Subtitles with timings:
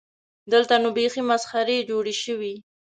[0.51, 2.53] دلته نو بیخي مسخرې جوړې شوې.